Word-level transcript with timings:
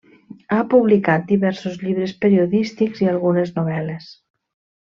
Ha 0.53 0.61
publicat 0.71 1.27
diversos 1.33 1.77
llibres 1.83 2.15
periodístics 2.25 3.05
i 3.07 3.11
algunes 3.15 3.55
novel·les. 3.59 4.13